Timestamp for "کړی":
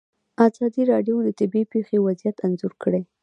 2.83-3.01